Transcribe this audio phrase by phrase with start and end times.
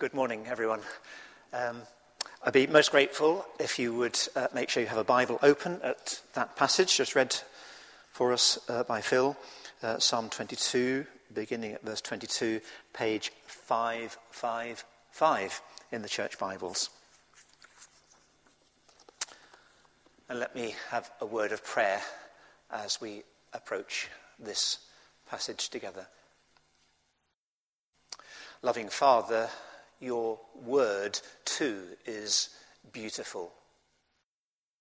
[0.00, 0.82] Good morning, everyone.
[1.52, 1.82] Um,
[2.44, 5.80] I'd be most grateful if you would uh, make sure you have a Bible open
[5.82, 7.34] at that passage just read
[8.12, 9.36] for us uh, by Phil,
[9.82, 12.60] uh, Psalm 22, beginning at verse 22,
[12.92, 16.90] page 555 in the church Bibles.
[20.28, 22.02] And let me have a word of prayer
[22.70, 24.06] as we approach
[24.38, 24.78] this
[25.28, 26.06] passage together.
[28.62, 29.50] Loving Father,
[30.00, 32.50] your word too is
[32.92, 33.52] beautiful.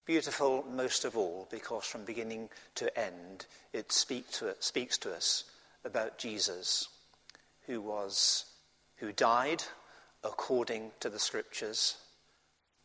[0.06, 5.46] Beautiful most of all because from beginning to end it speak to, speaks to us
[5.84, 6.88] about Jesus,
[7.66, 8.46] who was,
[8.98, 9.64] who died
[10.24, 11.98] according to the scriptures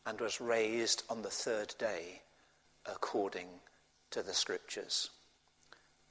[0.07, 2.23] and was raised on the third day
[2.87, 3.49] according
[4.11, 5.11] to the scriptures.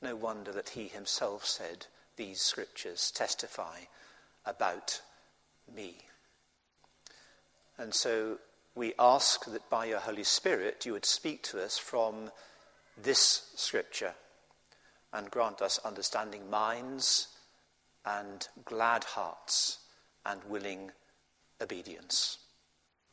[0.01, 3.79] No wonder that he himself said, These scriptures testify
[4.45, 5.01] about
[5.73, 5.97] me.
[7.81, 8.37] And so
[8.75, 12.29] we ask that by your Holy Spirit you would speak to us from
[12.95, 14.13] this scripture
[15.11, 17.29] and grant us understanding minds
[18.05, 19.79] and glad hearts
[20.27, 20.91] and willing
[21.59, 22.37] obedience.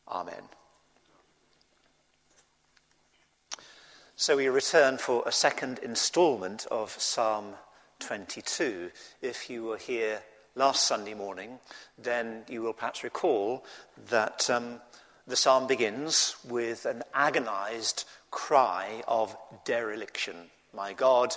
[0.07, 0.43] Amen.
[4.17, 7.55] So we return for a second instalment of Psalm
[8.01, 8.91] 22.
[9.23, 10.21] If you were here
[10.59, 11.61] last Sunday morning,
[11.97, 13.65] then you will perhaps recall
[14.11, 14.81] that um,
[15.29, 20.35] the psalm begins with an agonized cry of dereliction
[20.75, 21.35] My God,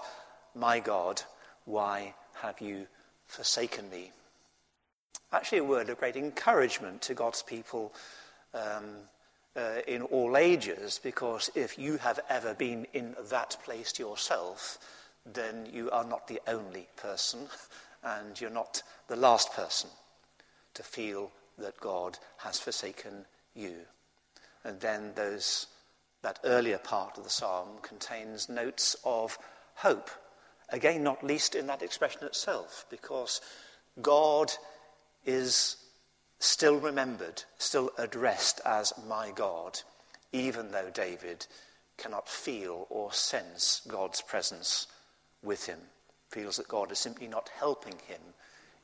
[0.55, 1.21] my God,
[1.65, 2.87] why have you
[3.27, 4.11] forsaken me?
[5.31, 7.93] Actually, a word of great encouragement to God's people
[8.55, 8.95] um,
[9.55, 14.79] uh, in all ages, because if you have ever been in that place yourself,
[15.25, 17.47] then you are not the only person
[18.03, 19.89] and you're not the last person
[20.73, 23.75] to feel that God has forsaken you.
[24.63, 25.67] And then those,
[26.21, 29.37] that earlier part of the psalm contains notes of
[29.75, 30.09] hope.
[30.69, 33.41] Again, not least in that expression itself, because
[34.01, 34.51] God
[35.25, 35.77] is
[36.39, 39.79] still remembered, still addressed as my God,
[40.31, 41.45] even though David
[41.97, 44.87] cannot feel or sense God's presence
[45.43, 45.79] with him
[46.31, 48.21] feels that God is simply not helping him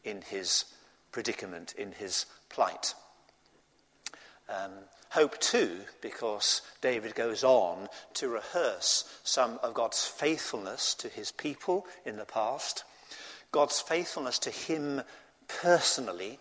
[0.03, 0.65] in his
[1.11, 2.93] predicament, in his plight.
[4.49, 4.71] Um,
[5.09, 11.85] hope too, because David goes on to rehearse some of God's faithfulness to his people
[12.05, 12.83] in the past,
[13.51, 15.01] God's faithfulness to him
[15.47, 16.39] personally,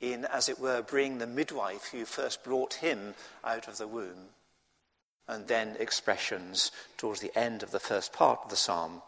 [0.00, 4.30] in, as it were, bringing the midwife who first brought him out of the womb,
[5.28, 9.02] and then expressions towards the end of the first part of the psalm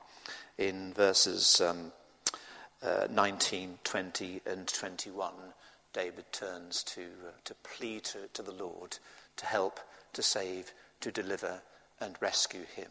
[0.58, 1.92] in verses um,
[2.82, 5.32] uh, 19, 20, and 21,
[5.92, 8.98] David turns to, uh, to plead to, to the Lord
[9.36, 9.80] to help,
[10.12, 11.62] to save, to deliver,
[12.00, 12.90] and rescue him.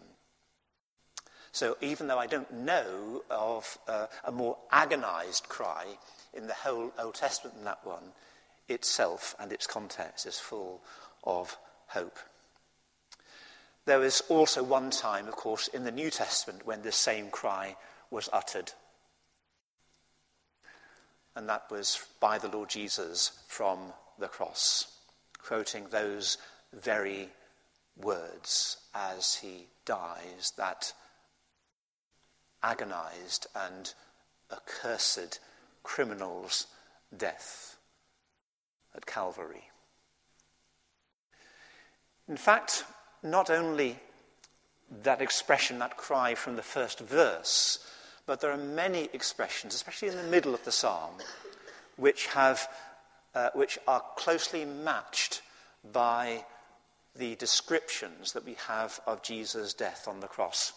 [1.51, 5.85] So even though I don't know of uh, a more agonized cry
[6.33, 8.11] in the whole Old Testament than that one,
[8.69, 10.81] itself and its context is full
[11.23, 11.57] of
[11.87, 12.17] hope.
[13.87, 17.77] There was also one time, of course, in the New Testament when this same cry
[18.11, 18.73] was uttered.
[21.37, 24.99] And that was by the Lord Jesus from the cross,
[25.41, 26.37] quoting those
[26.73, 27.29] very
[27.95, 30.91] words as he dies, that
[32.61, 33.93] agonized and
[34.51, 35.39] accursed
[35.83, 36.67] criminal's
[37.15, 37.77] death
[38.93, 39.69] at Calvary.
[42.27, 42.83] In fact,
[43.23, 43.97] not only
[45.03, 47.79] that expression, that cry from the first verse,
[48.25, 51.13] but there are many expressions, especially in the middle of the psalm,
[51.95, 52.67] which, have,
[53.35, 55.41] uh, which are closely matched
[55.91, 56.43] by
[57.15, 60.73] the descriptions that we have of Jesus' death on the cross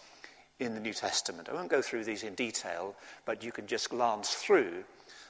[0.59, 1.49] in the New Testament.
[1.49, 4.85] I won't go through these in detail, but you can just glance through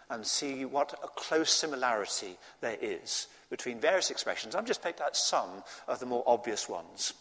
[0.09, 4.55] and see what a close similarity there is between various expressions.
[4.55, 7.13] I've just picked out some of the more obvious ones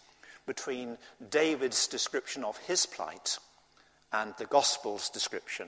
[0.45, 0.97] between
[1.29, 3.37] David's description of his plight
[4.13, 5.67] and the Gospel's description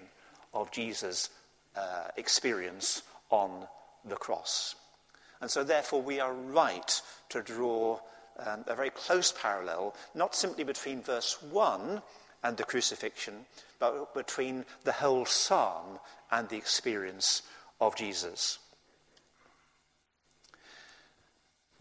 [0.54, 1.30] of Jesus'
[1.75, 3.68] uh, experience on
[4.06, 4.75] the cross.
[5.40, 8.00] And so, therefore, we are right to draw
[8.46, 12.02] um, a very close parallel, not simply between verse 1
[12.44, 13.46] and the crucifixion,
[13.80, 16.00] but between the whole psalm
[16.31, 17.44] and the experience
[17.80, 18.60] of Jesus.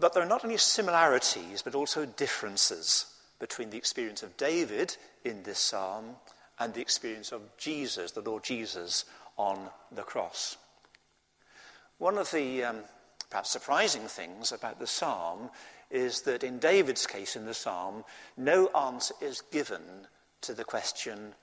[0.01, 3.05] But there are not only similarities, but also differences
[3.39, 6.17] between the experience of David in this psalm
[6.59, 9.05] and the experience of Jesus, the Lord Jesus,
[9.37, 10.57] on the cross.
[11.99, 12.79] One of the um,
[13.29, 15.51] perhaps surprising things about the psalm
[15.91, 18.05] is that in David's case in the psalm,
[18.39, 19.83] no answer is given
[20.41, 21.35] to the question,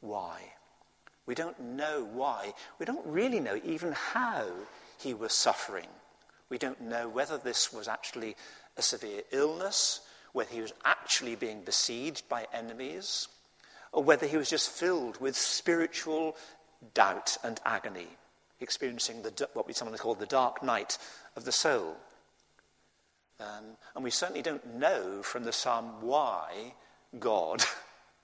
[0.00, 0.52] why?
[1.26, 2.54] We don't know why.
[2.78, 4.46] We don't really know even how
[4.98, 5.88] he was suffering.
[6.48, 8.36] We don't know whether this was actually
[8.76, 10.00] a severe illness,
[10.32, 13.28] whether he was actually being besieged by enemies,
[13.92, 16.36] or whether he was just filled with spiritual
[16.94, 18.08] doubt and agony,
[18.60, 20.98] experiencing the, what we sometimes call the dark night
[21.36, 21.96] of the soul.
[23.40, 26.74] Um, and we certainly don't know from the psalm why
[27.18, 27.64] God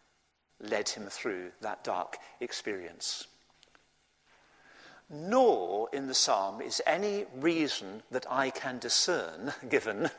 [0.60, 3.26] led him through that dark experience.
[5.12, 10.10] Nor in the psalm is any reason that I can discern given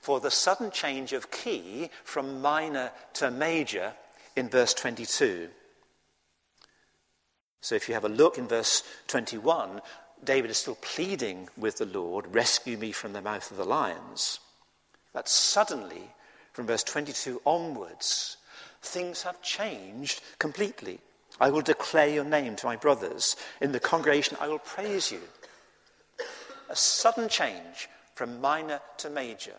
[0.00, 3.92] for the sudden change of key from minor to major
[4.34, 5.48] in verse 22.
[7.60, 9.80] So if you have a look in verse 21,
[10.22, 14.40] David is still pleading with the Lord, rescue me from the mouth of the lions.
[15.12, 16.10] But suddenly,
[16.52, 18.36] from verse 22 onwards,
[18.82, 21.00] things have changed completely.
[21.40, 23.36] I will declare your name to my brothers.
[23.60, 25.20] In the congregation, I will praise you.
[26.70, 29.54] A sudden change from minor to major,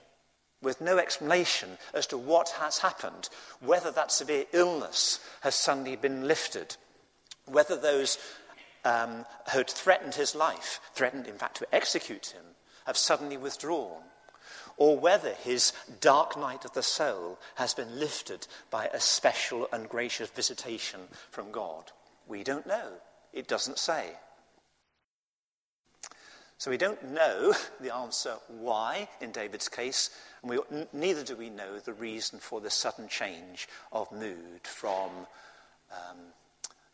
[0.61, 3.29] with no explanation as to what has happened,
[3.59, 6.77] whether that severe illness has suddenly been lifted,
[7.45, 8.17] whether those
[8.85, 12.43] um, who had threatened his life, threatened, in fact, to execute him,
[12.85, 14.01] have suddenly withdrawn,
[14.77, 19.87] or whether his dark night of the soul has been lifted by a special and
[19.89, 21.01] gracious visitation
[21.31, 21.91] from God.
[22.27, 22.91] We don't know.
[23.33, 24.11] It doesn't say.
[26.57, 30.09] So we don't know the answer why in David's case,
[30.41, 35.09] and we, neither do we know the reason for the sudden change of mood from
[35.91, 36.17] um,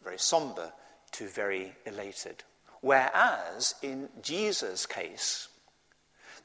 [0.04, 0.72] very somber
[1.12, 2.44] to very elated.
[2.82, 5.48] Whereas in Jesus' case,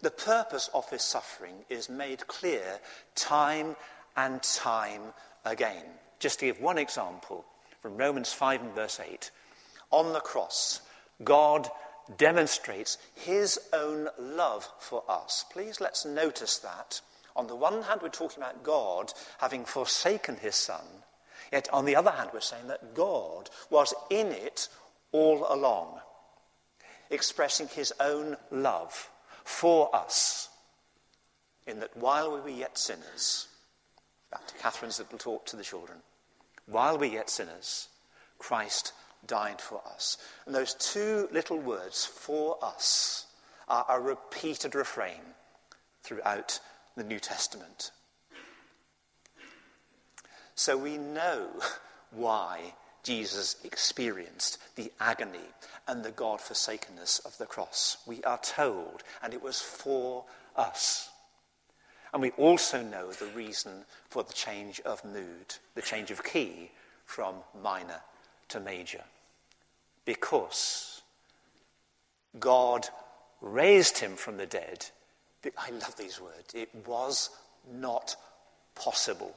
[0.00, 2.80] the purpose of his suffering is made clear
[3.14, 3.76] time
[4.16, 5.02] and time
[5.44, 5.84] again.
[6.18, 7.44] Just to give one example
[7.80, 9.30] from Romans 5 and verse 8.
[9.90, 10.80] On the cross,
[11.24, 11.68] God
[12.16, 15.44] demonstrates his own love for us.
[15.50, 17.00] Please let's notice that.
[17.34, 20.84] On the one hand, we're talking about God having forsaken his son.
[21.52, 24.68] Yet on the other hand, we're saying that God was in it
[25.12, 26.00] all along,
[27.10, 29.10] expressing his own love
[29.46, 30.48] for us,
[31.68, 33.46] in that while we were yet sinners,
[34.30, 35.98] back to Catherine's little talk to the children,
[36.66, 37.88] while we yet sinners,
[38.38, 38.92] Christ
[39.24, 40.18] died for us.
[40.46, 43.26] And those two little words, for us,
[43.68, 45.20] are a repeated refrain
[46.02, 46.58] throughout
[46.96, 47.92] the New Testament.
[50.56, 51.48] So we know
[52.10, 52.74] why
[53.06, 55.38] Jesus experienced the agony
[55.86, 57.98] and the God forsakenness of the cross.
[58.04, 60.24] We are told, and it was for
[60.56, 61.08] us.
[62.12, 66.72] And we also know the reason for the change of mood, the change of key
[67.04, 68.00] from minor
[68.48, 69.04] to major.
[70.04, 71.00] Because
[72.40, 72.88] God
[73.40, 74.84] raised him from the dead.
[75.56, 76.54] I love these words.
[76.54, 77.30] It was
[77.72, 78.16] not
[78.74, 79.36] possible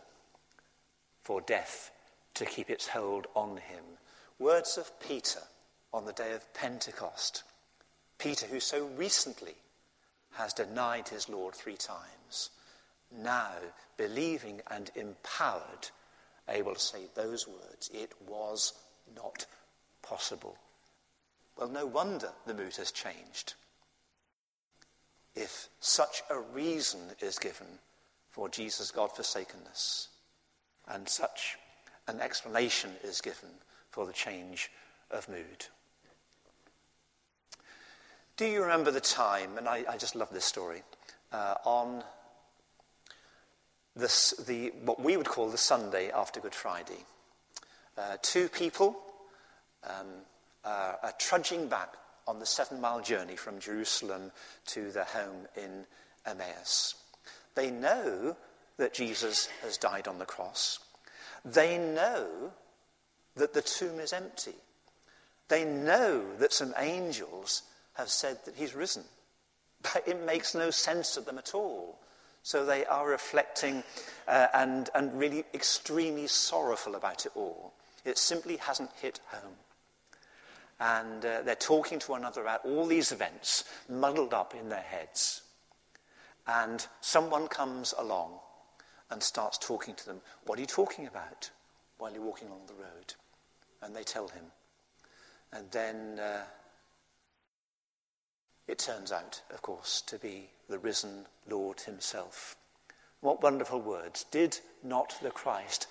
[1.21, 1.91] for death
[2.35, 3.83] to keep its hold on him.
[4.37, 5.41] Words of Peter
[5.93, 7.43] on the day of Pentecost.
[8.17, 9.55] Peter, who so recently
[10.33, 12.51] has denied his Lord three times,
[13.11, 13.51] now
[13.97, 15.89] believing and empowered,
[16.47, 18.73] able to say those words, it was
[19.15, 19.45] not
[20.01, 20.57] possible.
[21.57, 23.55] Well, no wonder the mood has changed.
[25.35, 27.79] If such a reason is given
[28.29, 30.07] for Jesus' God forsakenness,
[30.87, 31.57] and such
[32.09, 33.49] an explanation is given
[33.91, 34.71] for the change
[35.11, 35.67] of mood.
[38.37, 40.83] Do you remember the time, and I, I just love this story,
[41.31, 42.03] uh, on
[43.95, 47.05] this, the, what we would call the Sunday after Good Friday?
[47.97, 48.97] Uh, two people
[49.83, 50.07] um,
[50.63, 51.95] uh, are trudging back
[52.27, 54.31] on the seven mile journey from Jerusalem
[54.67, 55.85] to their home in
[56.25, 56.95] Emmaus.
[57.55, 58.37] They know
[58.77, 60.79] that Jesus has died on the cross.
[61.45, 62.51] They know
[63.35, 64.55] that the tomb is empty.
[65.47, 69.03] They know that some angels have said that he's risen.
[69.81, 71.99] But it makes no sense to them at all.
[72.43, 73.83] So they are reflecting
[74.27, 77.73] uh, and, and really extremely sorrowful about it all.
[78.03, 79.55] It simply hasn't hit home.
[80.79, 84.81] And uh, they're talking to one another about all these events muddled up in their
[84.81, 85.41] heads.
[86.47, 88.38] And someone comes along
[89.11, 90.21] and starts talking to them.
[90.45, 91.49] What are you talking about?
[91.97, 93.13] While you're walking along the road.
[93.81, 94.45] And they tell him.
[95.51, 96.43] And then uh,
[98.67, 102.55] it turns out, of course, to be the risen Lord himself.
[103.21, 104.25] What wonderful words.
[104.31, 105.87] Did not the Christ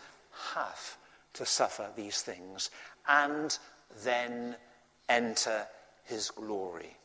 [0.55, 0.97] have
[1.35, 2.71] to suffer these things
[3.09, 3.59] and
[4.05, 4.57] then
[5.09, 5.67] enter
[6.05, 6.97] his glory?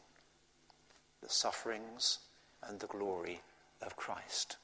[1.21, 2.19] The sufferings
[2.67, 3.41] and the glory
[3.81, 4.57] of Christ.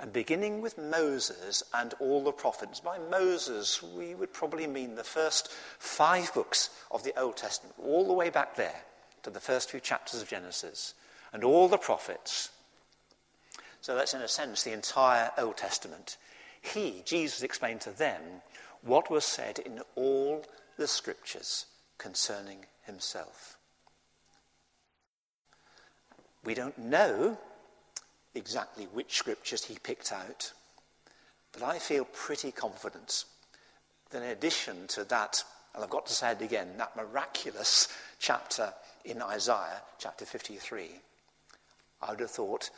[0.00, 5.04] And beginning with Moses and all the prophets, by Moses we would probably mean the
[5.04, 8.84] first five books of the Old Testament, all the way back there
[9.22, 10.94] to the first few chapters of Genesis,
[11.34, 12.48] and all the prophets.
[13.82, 16.16] So that's in a sense the entire Old Testament.
[16.62, 18.22] He, Jesus, explained to them
[18.80, 20.46] what was said in all
[20.78, 21.66] the scriptures
[21.98, 23.58] concerning himself.
[26.42, 27.36] We don't know
[28.34, 30.52] exactly which scriptures he picked out,
[31.52, 33.24] but I feel pretty confident
[34.10, 35.42] that in addition to that,
[35.74, 38.72] and I've got to say it again, that miraculous chapter
[39.04, 40.90] in Isaiah, chapter 53,
[42.02, 42.70] I would have thought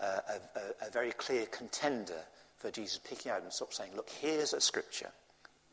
[0.00, 2.20] uh, a, a, a, very clear contender
[2.56, 5.10] for Jesus picking out and sort of saying, look, here's a scripture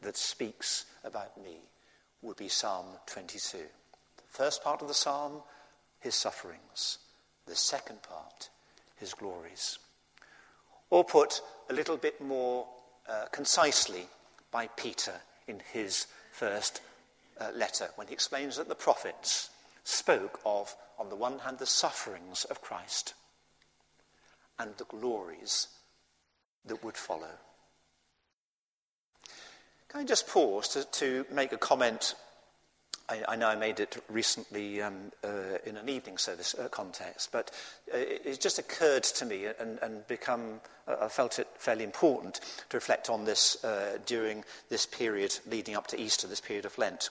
[0.02, 1.58] that speaks about me,
[2.22, 3.58] would be Psalm 22.
[3.58, 3.64] The
[4.30, 5.42] first part of the psalm,
[6.00, 7.00] his sufferings.
[7.48, 8.50] The second part,
[9.02, 9.80] his glories.
[10.90, 12.66] Or put a little bit more
[13.10, 14.06] uh, concisely
[14.52, 15.16] by Peter
[15.48, 16.80] in his first
[17.40, 19.50] uh, letter when he explains that the prophets
[19.84, 23.14] spoke of, on the one hand, the sufferings of Christ
[24.60, 25.68] and the glories
[26.66, 27.40] that would follow.
[29.90, 32.16] Can I just pause to, to make a comment
[33.12, 37.30] I, I know I made it recently um, uh, in an evening service uh, context,
[37.32, 37.52] but
[37.94, 41.84] uh, it, it, just occurred to me and, and become, uh, I felt it fairly
[41.84, 42.40] important
[42.70, 46.78] to reflect on this uh, during this period leading up to Easter, this period of
[46.78, 47.10] Lent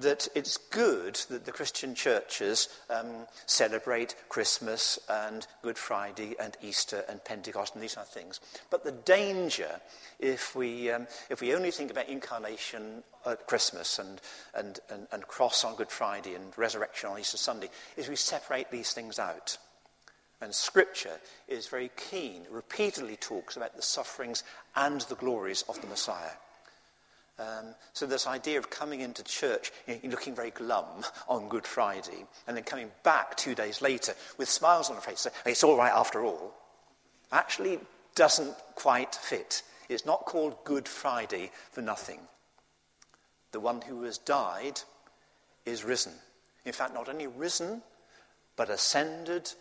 [0.00, 7.04] that it's good that the Christian churches um, celebrate Christmas and Good Friday and Easter
[7.08, 8.40] and Pentecost and these of things.
[8.70, 9.80] But the danger,
[10.18, 14.20] if we, um, if we only think about incarnation at Christmas and,
[14.54, 18.70] and, and, and cross on Good Friday and resurrection on Easter Sunday, is we separate
[18.70, 19.58] these things out.
[20.40, 24.42] And Scripture is very keen, repeatedly talks about the sufferings
[24.74, 26.30] and the glories of the Messiah.
[27.38, 29.72] Um, so this idea of coming into church
[30.04, 34.90] looking very glum on Good Friday and then coming back two days later with smiles
[34.90, 36.52] on your face, saying, it's all right after all,
[37.32, 37.78] actually
[38.14, 39.62] doesn't quite fit.
[39.88, 42.20] It's not called Good Friday for nothing.
[43.52, 44.80] The one who has died
[45.64, 46.12] is risen.
[46.64, 47.82] In fact, not only risen,
[48.56, 49.52] but ascended,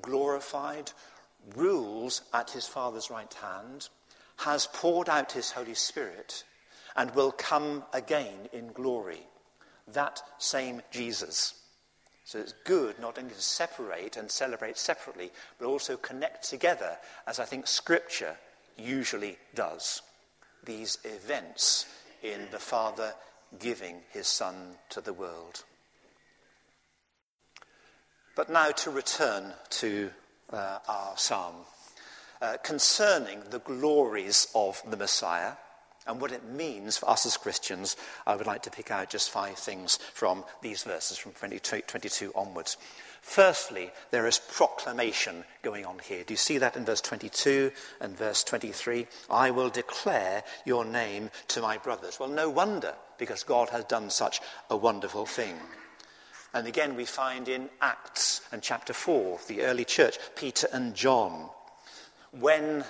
[0.00, 0.92] glorified,
[1.56, 3.88] rules at his Father's right hand,
[4.36, 6.44] has poured out his Holy Spirit
[6.96, 9.20] and will come again in glory.
[9.92, 11.54] That same Jesus.
[12.24, 16.96] So it's good not only to separate and celebrate separately, but also connect together,
[17.26, 18.36] as I think Scripture
[18.78, 20.00] usually does.
[20.64, 21.86] These events
[22.22, 23.12] in the Father
[23.58, 24.54] giving his Son
[24.88, 25.64] to the world.
[28.34, 30.10] But now to return to
[30.52, 31.54] uh, our psalm.
[32.42, 35.52] Uh, concerning the glories of the Messiah,
[36.06, 37.96] and what it means for us as Christians,
[38.26, 42.76] I would like to pick out just five things from these verses from 22 onwards.
[43.22, 46.24] Firstly, there is proclamation going on here.
[46.24, 49.06] Do you see that in verse 22 and verse 23?
[49.30, 52.20] I will declare your name to my brothers.
[52.20, 55.56] Well, no wonder, because God has done such a wonderful thing.
[56.52, 61.48] And again, we find in Acts and chapter 4, the early church, Peter and John,
[62.30, 62.84] when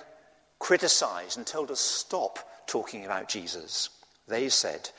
[0.59, 3.90] criticized and told to stop talking about Jesus.
[4.28, 4.90] They said,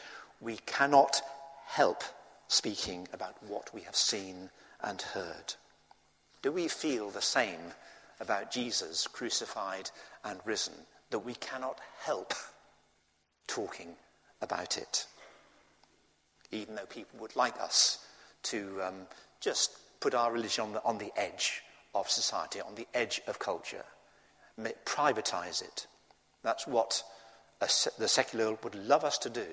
[0.41, 1.22] We cannot
[1.65, 2.03] help
[2.48, 4.50] speaking about what we have seen
[4.81, 5.55] and heard.
[6.41, 7.74] Do we feel the same
[8.19, 9.89] about Jesus crucified
[10.24, 10.74] and risen,
[11.10, 12.34] that we cannot help
[13.48, 13.95] talking
[14.41, 15.07] about it?
[16.51, 18.05] Even though people would like us
[18.43, 18.93] to um,
[19.41, 21.63] just put our religion on the, on the edge
[21.95, 23.86] of society, on the edge of culture,
[24.86, 25.88] privatize it.
[26.43, 27.03] That's what
[27.59, 29.47] the secular world would love us to do.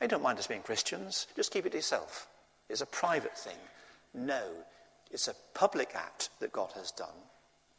[0.00, 2.26] They don't mind us being Christians, just keep it to yourself.
[2.68, 3.56] It's a private thing.
[4.14, 4.42] No,
[5.10, 7.08] it's a public act that God has done.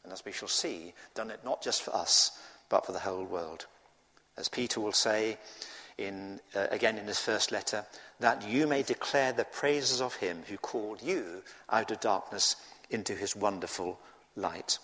[0.04, 3.26] And as we shall see, done it not just for us, but for the whole
[3.26, 3.66] world.
[4.38, 5.38] As Peter will say,
[5.98, 7.86] in, uh, again in his first letter,
[8.20, 12.56] that you may declare the praises of him who called you out of darkness
[12.90, 14.00] into his wonderful
[14.36, 14.78] light.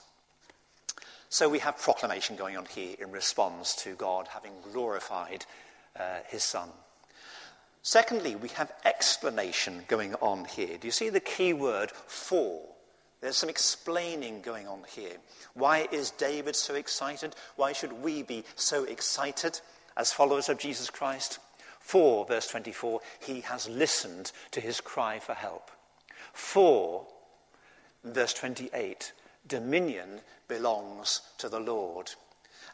[1.32, 5.46] So we have proclamation going on here in response to God having glorified
[5.98, 6.68] uh, his Son.
[7.82, 10.78] Secondly, we have explanation going on here.
[10.78, 12.62] Do you see the key word for?
[13.22, 15.16] There's some explaining going on here.
[15.54, 17.34] Why is David so excited?
[17.56, 19.62] Why should we be so excited
[19.96, 21.40] as followers of Jesus Christ?
[21.80, 25.72] For, verse 24, he has listened to his cry for help.
[26.34, 27.08] For,
[28.04, 29.14] verse 28,
[29.52, 32.10] dominion belongs to the Lord.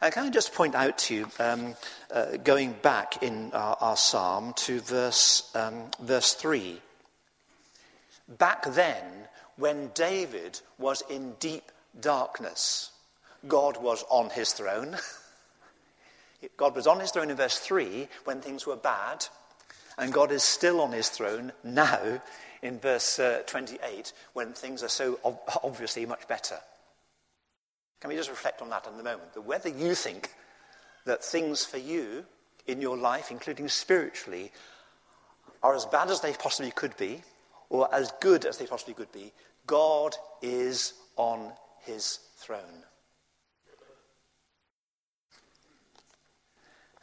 [0.00, 1.74] And can I just point out to you, um,
[2.12, 6.80] uh, going back in our, our psalm to verse, um, verse 3.
[8.28, 9.04] Back then,
[9.56, 12.92] when David was in deep darkness,
[13.48, 14.96] God was on his throne.
[16.56, 19.26] God was on his throne in verse 3 when things were bad,
[19.96, 22.20] and God is still on his throne now
[22.62, 26.58] in verse uh, 28 when things are so ob- obviously much better.
[28.00, 29.34] Can we just reflect on that in a moment?
[29.34, 30.30] That whether you think
[31.04, 32.24] that things for you
[32.66, 34.52] in your life, including spiritually,
[35.62, 37.22] are as bad as they possibly could be,
[37.70, 39.32] or as good as they possibly could be,
[39.66, 42.84] God is on his throne.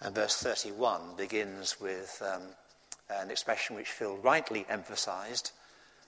[0.01, 2.41] And verse 31 begins with um,
[3.09, 5.51] an expression which Phil rightly emphasized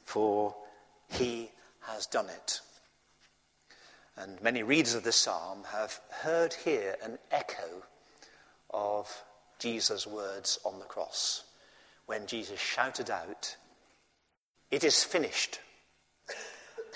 [0.04, 0.56] for
[1.10, 1.52] he
[1.82, 2.62] has done it.
[4.16, 7.84] And many readers of this psalm have heard here an echo
[8.72, 9.24] of
[9.60, 11.44] Jesus' words on the cross
[12.06, 13.58] when Jesus shouted out,
[14.72, 15.60] It is finished,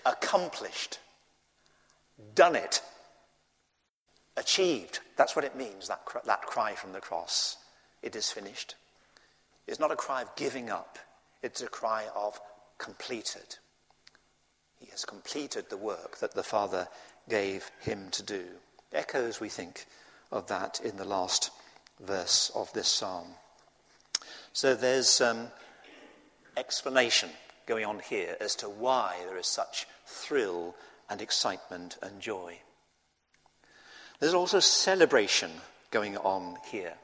[0.05, 0.99] accomplished,
[2.33, 2.81] done it,
[4.37, 4.99] achieved.
[5.17, 7.57] That's what it means, that, that cry from the cross.
[8.01, 8.75] It is finished.
[9.71, 10.99] It's not a cry of giving up,
[11.41, 12.37] it's a cry of
[12.77, 13.55] completed.
[14.77, 16.89] He has completed the work that the Father
[17.29, 18.43] gave him to do.
[18.91, 19.85] Echoes, we think,
[20.29, 21.51] of that in the last
[22.01, 23.27] verse of this psalm.
[24.51, 25.47] So there's um,
[26.57, 27.29] explanation
[27.65, 30.75] going on here as to why there is such thrill
[31.09, 32.57] and excitement and joy.
[34.19, 35.49] There's also celebration
[35.91, 36.95] going on here.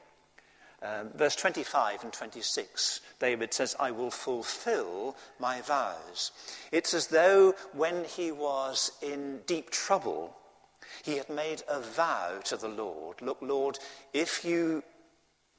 [0.80, 6.30] Um, verse 25 and 26, David says, I will fulfill my vows.
[6.70, 10.36] It's as though when he was in deep trouble,
[11.02, 13.78] he had made a vow to the Lord Look, Lord,
[14.12, 14.84] if you,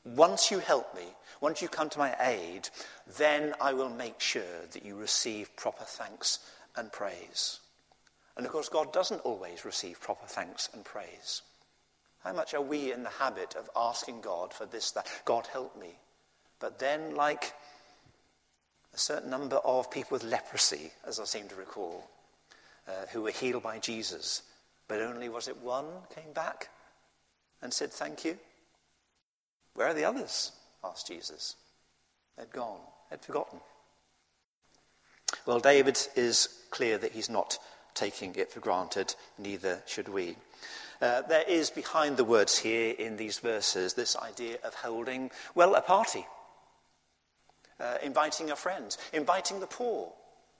[0.05, 1.07] once you help me,
[1.41, 2.69] once you come to my aid,
[3.17, 6.39] then I will make sure that you receive proper thanks
[6.77, 7.59] and praise.
[8.37, 11.41] And of course, God doesn't always receive proper thanks and praise.
[12.23, 15.07] How much are we in the habit of asking God for this, that?
[15.25, 15.97] God, help me.
[16.59, 17.53] But then, like
[18.93, 22.09] a certain number of people with leprosy, as I seem to recall,
[22.87, 24.43] uh, who were healed by Jesus,
[24.87, 26.69] but only was it one came back
[27.61, 28.37] and said, Thank you?
[29.75, 30.51] Where are the others?
[30.83, 31.55] asked Jesus.
[32.37, 32.79] They'd gone,
[33.09, 33.59] they'd forgotten.
[35.45, 37.59] Well, David is clear that he's not
[37.93, 40.35] taking it for granted, neither should we.
[41.01, 45.75] Uh, there is behind the words here in these verses this idea of holding, well,
[45.75, 46.25] a party,
[47.79, 50.11] uh, inviting a friend, inviting the poor.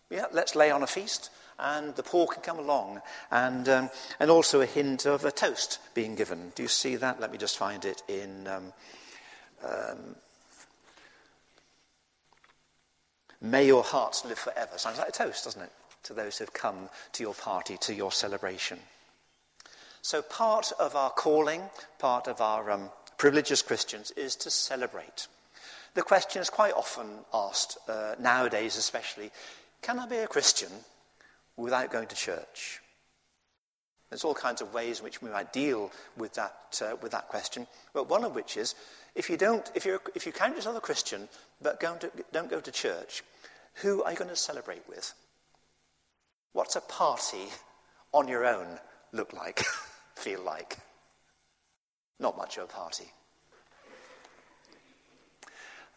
[0.09, 4.31] Yeah, let's lay on a feast, and the poor can come along, and, um, and
[4.31, 6.53] also a hint of a toast being given.
[6.55, 7.19] Do you see that?
[7.19, 8.47] Let me just find it in.
[8.47, 8.73] Um,
[9.63, 10.15] um,
[13.41, 14.77] May your hearts live forever.
[14.77, 15.71] Sounds like a toast, doesn't it?
[16.03, 18.79] To those who have come to your party, to your celebration.
[20.01, 21.61] So, part of our calling,
[21.99, 25.27] part of our um, privilege as Christians is to celebrate.
[25.93, 29.31] The question is quite often asked, uh, nowadays especially
[29.81, 30.71] can I be a Christian
[31.57, 32.81] without going to church?
[34.09, 37.27] There's all kinds of ways in which we might deal with that, uh, with that
[37.27, 38.75] question, but one of which is
[39.15, 41.29] if you, don't, if, you're, if you count yourself a Christian
[41.61, 43.23] but to, don't go to church,
[43.75, 45.13] who are you going to celebrate with?
[46.53, 47.47] What's a party
[48.13, 48.79] on your own
[49.11, 49.63] look like?
[50.19, 50.77] feel like.
[52.19, 53.11] Not much of a party.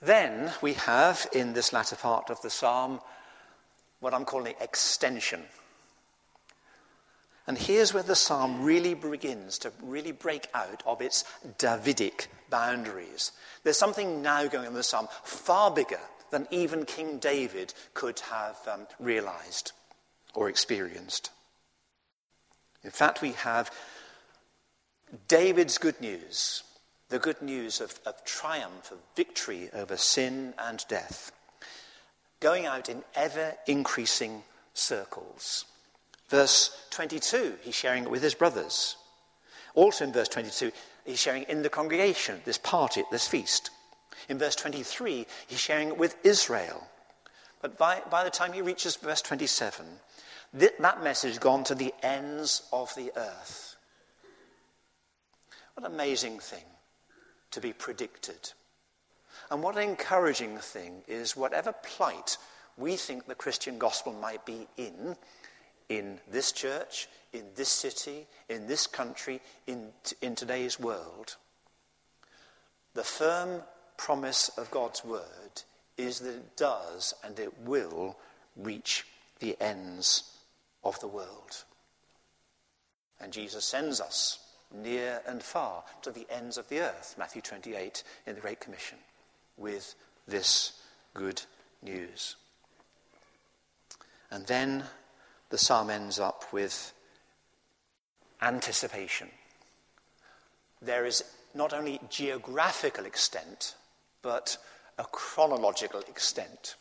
[0.01, 3.01] Then we have, in this latter part of the psalm,
[4.01, 5.43] what I'm calling extension.
[7.47, 11.25] And here's where the psalm really begins to really break out of its
[11.59, 13.33] Davidic boundaries.
[13.63, 18.21] There's something now going on in the psalm far bigger than even King David could
[18.21, 19.73] have um, realized
[20.35, 21.31] or experienced.
[22.83, 23.71] In fact, we have
[25.29, 26.63] David's good news,
[27.11, 31.33] the good news of, of triumph, of victory over sin and death,
[32.41, 34.43] going out in ever increasing
[34.75, 35.67] circles.
[36.29, 38.97] Verse 22, he's sharing it with his brothers.
[39.75, 40.73] Also in verse 22,
[41.05, 43.71] he's sharing in the congregation, this party, this feast.
[44.29, 46.87] In verse 23, he's sharing it with Israel.
[47.61, 49.85] But by, by the time he reaches verse 27,
[50.59, 53.72] th- that message has gone to the ends of the earth.
[55.75, 56.65] What an amazing thing
[57.53, 58.53] to be predicted.
[59.51, 62.37] And what an encouraging thing is whatever plight
[62.77, 65.17] we think the Christian gospel might be in,
[65.89, 69.89] in this church, in this city, in this country, in,
[70.21, 71.37] in today's world,
[72.95, 73.63] the firm
[73.97, 75.63] promise of God's word
[75.97, 78.17] is that it does and it will
[78.57, 79.07] reach
[79.39, 80.37] the ends
[80.85, 81.65] of the world.
[83.21, 84.39] And Jesus sends us
[84.75, 88.99] near and far to the ends of the earth, Matthew 28 in the Great Commission,
[89.57, 89.95] with
[90.27, 90.81] this
[91.15, 91.43] good
[91.83, 92.37] news.
[94.31, 94.85] And then
[95.51, 96.93] the psalm ends up with
[98.41, 99.29] anticipation.
[100.81, 101.23] There is
[101.55, 103.75] not only geographical extent,
[104.23, 104.57] but
[104.99, 106.77] a chronological extent.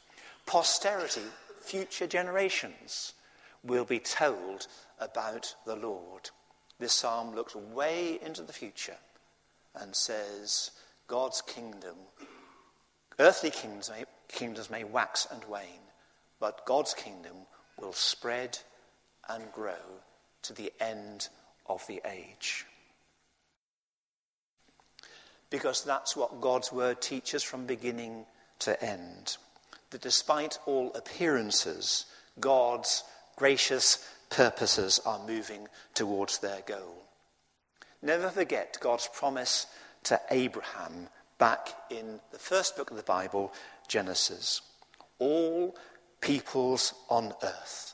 [0.45, 1.21] Posterity,
[1.62, 3.13] future generations,
[3.63, 4.67] will be told
[4.99, 6.30] about the Lord.
[6.82, 8.98] This psalm looks way into the future
[9.76, 10.72] and says,
[11.06, 11.96] God's kingdom,
[13.20, 15.91] earthly kingdoms may, kingdoms may wax and wane,
[16.39, 17.36] but God's kingdom
[17.80, 18.58] will spread
[19.30, 20.02] and grow
[20.41, 21.30] to the end
[21.67, 22.65] of the age.
[25.52, 28.26] Because that's what God's word teaches from beginning
[28.58, 29.38] to end.
[29.91, 32.08] That despite all appearances,
[32.39, 33.04] God's
[33.36, 37.04] gracious purposes are moving towards their goal.
[38.02, 39.67] Never forget God's promise
[40.04, 43.54] to Abraham back in the first book of the Bible,
[43.88, 44.62] Genesis.
[45.20, 45.76] All
[46.22, 47.94] peoples on earth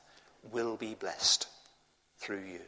[0.52, 1.48] will be blessed
[2.20, 2.62] through you.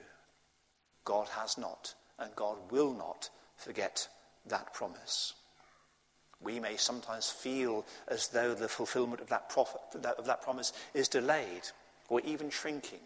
[1.05, 4.08] God has not, and God will not forget
[4.47, 5.34] that promise.
[6.41, 9.51] We may sometimes feel as though the fulfillment of that,
[10.17, 11.63] of that promise is delayed
[12.10, 12.99] or even shrinking.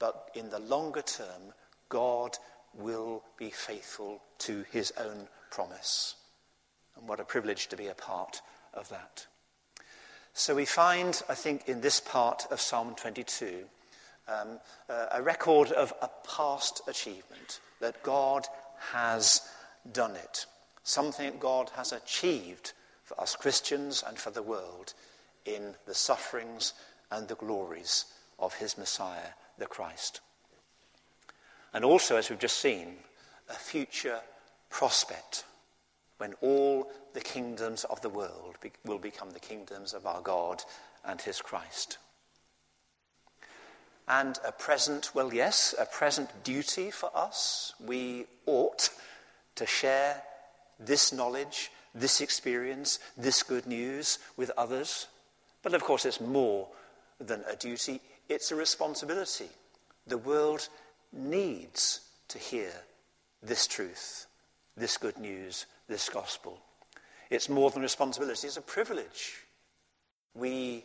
[0.00, 1.54] But in the longer term,
[1.88, 2.36] God
[2.74, 6.16] will be faithful to his own promise.
[6.96, 8.40] And what a privilege to be a part
[8.74, 9.26] of that.
[10.32, 13.64] So we find, I think, in this part of Psalm 22,
[14.28, 14.58] um,
[14.88, 18.46] uh, a record of a past achievement, that God
[18.92, 19.42] has
[19.92, 20.46] done it.
[20.82, 22.72] Something God has achieved
[23.04, 24.94] for us Christians and for the world
[25.44, 26.74] in the sufferings
[27.10, 28.06] and the glories
[28.38, 29.30] of his Messiah,
[29.60, 30.20] the Christ.
[31.72, 32.96] And also, as we've just seen,
[33.48, 34.20] a future
[34.68, 35.44] prospect
[36.18, 40.62] when all the kingdoms of the world be- will become the kingdoms of our God
[41.04, 41.98] and his Christ.
[44.08, 47.74] And a present, well, yes, a present duty for us.
[47.78, 48.90] We ought
[49.54, 50.22] to share
[50.78, 55.06] this knowledge, this experience, this good news with others.
[55.62, 56.68] But of course, it's more
[57.20, 59.48] than a duty, it's a responsibility.
[60.06, 60.68] The world
[61.12, 62.72] needs to hear
[63.42, 64.26] this truth,
[64.76, 66.60] this good news, this gospel.
[67.28, 69.42] It's more than responsibility, it's a privilege.
[70.34, 70.84] We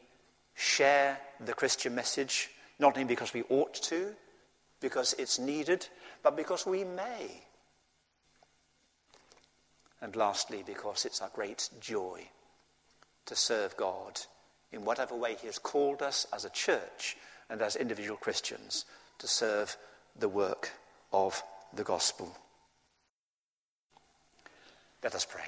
[0.55, 4.13] share the Christian message not only because we ought to,
[4.81, 5.87] because it's needed,
[6.23, 7.43] but because we may.
[10.01, 12.27] And lastly, because it's our great joy
[13.27, 14.19] to serve God
[14.71, 17.15] in whatever way He has called us as a church
[17.49, 18.85] and as individual Christians
[19.19, 19.77] to serve
[20.17, 20.71] the work
[21.11, 21.41] of
[21.73, 22.35] the gospel.
[25.03, 25.45] Let us pray.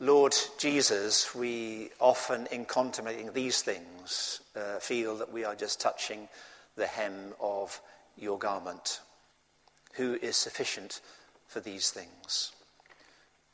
[0.00, 6.28] Lord Jesus, we often, in contemplating these things, uh, feel that we are just touching
[6.76, 7.80] the hem of
[8.16, 9.00] your garment.
[9.94, 11.00] Who is sufficient
[11.48, 12.52] for these things?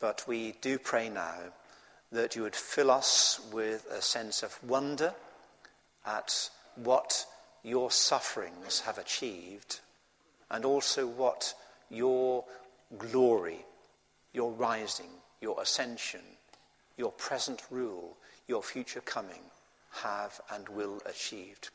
[0.01, 1.35] But we do pray now
[2.15, 5.15] that you would fill us with a sense of wonder
[6.07, 7.27] at what
[7.63, 9.81] your sufferings have achieved
[10.51, 11.55] and also what
[11.91, 12.45] your
[12.99, 13.65] glory,
[14.33, 16.21] your rising, your ascension,
[16.97, 19.41] your present rule, your future coming
[20.03, 21.71] have and will achieved.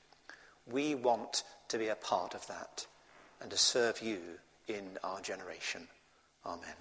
[0.72, 2.86] We want to be a part of that
[3.42, 4.20] and to serve you
[4.68, 5.88] in our generation.
[6.46, 6.76] Amen.